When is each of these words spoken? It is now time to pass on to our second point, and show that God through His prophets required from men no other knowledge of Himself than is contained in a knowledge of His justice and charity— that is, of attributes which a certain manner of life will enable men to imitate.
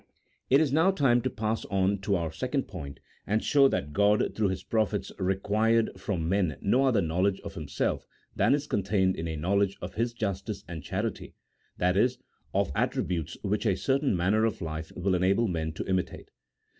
It 0.49 0.59
is 0.59 0.73
now 0.73 0.89
time 0.89 1.21
to 1.21 1.29
pass 1.29 1.63
on 1.65 1.99
to 1.99 2.15
our 2.15 2.31
second 2.31 2.63
point, 2.63 2.99
and 3.27 3.43
show 3.43 3.67
that 3.67 3.93
God 3.93 4.33
through 4.35 4.47
His 4.47 4.63
prophets 4.63 5.11
required 5.19 5.91
from 5.95 6.27
men 6.27 6.57
no 6.59 6.85
other 6.85 7.03
knowledge 7.03 7.39
of 7.41 7.53
Himself 7.53 8.07
than 8.35 8.55
is 8.55 8.65
contained 8.65 9.15
in 9.15 9.27
a 9.27 9.35
knowledge 9.35 9.77
of 9.79 9.93
His 9.93 10.13
justice 10.13 10.63
and 10.67 10.81
charity— 10.83 11.35
that 11.77 11.95
is, 11.95 12.17
of 12.51 12.71
attributes 12.73 13.37
which 13.43 13.67
a 13.67 13.77
certain 13.77 14.17
manner 14.17 14.43
of 14.43 14.59
life 14.59 14.91
will 14.95 15.13
enable 15.13 15.47
men 15.47 15.71
to 15.73 15.85
imitate. 15.87 16.31